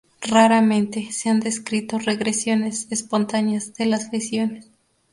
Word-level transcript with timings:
Raramente, 0.23 1.11
se 1.11 1.29
han 1.29 1.41
descrito 1.41 1.99
regresiones 1.99 2.87
espontáneas 2.91 3.75
de 3.75 3.85
las 3.85 4.11
lesiones. 4.11 4.67